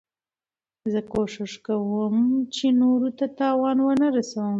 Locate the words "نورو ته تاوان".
2.81-3.77